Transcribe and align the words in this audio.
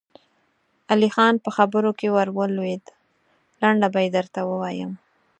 علی 0.91 1.09
خان 1.15 1.35
په 1.45 1.49
خبره 1.55 1.91
کې 1.99 2.07
ور 2.15 2.29
ولوېد: 2.37 2.83
لنډه 3.61 3.87
به 3.93 3.99
يې 4.05 4.09
درته 4.17 4.39
ووايم. 4.49 4.91